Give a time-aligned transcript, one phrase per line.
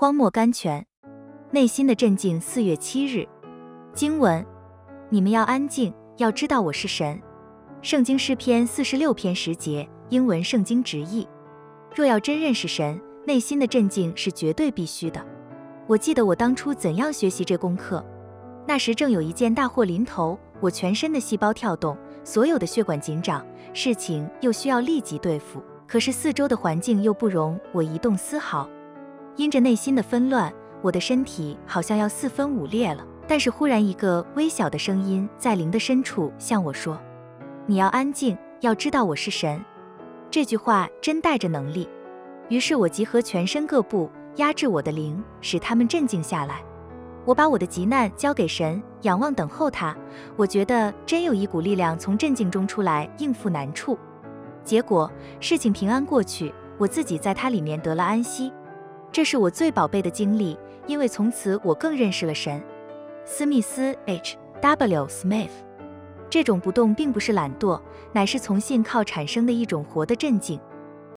[0.00, 0.86] 荒漠甘泉，
[1.50, 2.40] 内心的镇静。
[2.40, 3.26] 四月七日，
[3.92, 4.46] 经文：
[5.10, 7.20] 你们要安静，要知道我是神。
[7.82, 11.26] 圣经诗篇四十六篇十节，英文圣经直译：
[11.92, 15.20] 若要真认识神，内心的镇静是绝对必须的。
[15.88, 18.00] 我记得我当初怎样学习这功课，
[18.68, 23.44] 那时正有一件大祸临头，我全身的细胞跳动，所有的血管紧张，
[23.74, 28.70] 事情又需要立即对付，可是四周的环境又不容我移动丝毫。
[29.38, 30.52] 因着内心的纷乱，
[30.82, 33.06] 我的身体好像要四分五裂了。
[33.28, 37.00] 但是忽然一个微小的声音在灵的深处向我说
[37.64, 39.64] ：“你要安静，要知道我是神。”
[40.28, 41.88] 这句话真带着能力。
[42.48, 46.60] 于是我集合全身各部，压制我的灵，使他们镇静下来。
[47.24, 49.96] 我把我的急难交给神，仰望等候他。
[50.36, 53.96] 我觉得真有一股力量从镇静中出来应付难处。
[54.64, 58.52] 结果事情平安过去，我自己在它里面得了安息。
[59.10, 62.62] 这是我最宝贝的经历，因为从此我更认识了神。
[63.24, 64.36] 斯密斯 H.
[64.60, 65.06] W.
[65.06, 65.50] Smith，
[66.30, 67.80] 这种不动并不是懒惰，
[68.12, 70.60] 乃是从信靠产生的一种活的镇静。